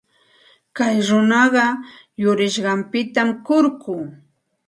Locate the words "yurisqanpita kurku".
2.21-3.95